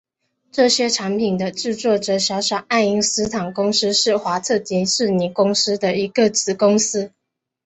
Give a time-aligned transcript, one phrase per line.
[0.51, 7.11] 这些产品的制作者小小爱因斯坦公司是华特迪士尼公司的一个子公司。